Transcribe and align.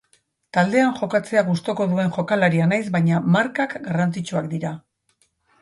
Taldean 0.57 0.93
jokatzea 0.99 1.43
gustoko 1.49 1.87
duen 1.93 2.11
jokalaria 2.17 2.71
naiz, 2.71 2.81
baina 2.97 3.21
markak 3.37 3.77
garrantzitsuak 3.85 4.53
dira. 4.57 4.77